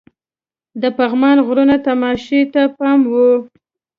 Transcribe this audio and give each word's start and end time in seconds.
د 0.81 0.83
پغمان 0.97 1.37
غرونو 1.47 1.75
تماشې 1.87 2.41
ته 2.53 2.61
پام 2.77 2.99
وو. 3.11 3.31